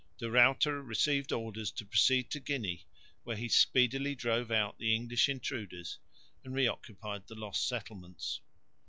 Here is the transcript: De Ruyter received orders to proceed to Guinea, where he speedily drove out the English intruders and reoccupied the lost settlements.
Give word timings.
De 0.17 0.31
Ruyter 0.31 0.81
received 0.81 1.31
orders 1.31 1.69
to 1.69 1.85
proceed 1.85 2.31
to 2.31 2.39
Guinea, 2.39 2.87
where 3.23 3.35
he 3.37 3.47
speedily 3.47 4.15
drove 4.15 4.49
out 4.49 4.79
the 4.79 4.95
English 4.95 5.29
intruders 5.29 5.99
and 6.43 6.55
reoccupied 6.55 7.27
the 7.27 7.35
lost 7.35 7.67
settlements. 7.67 8.39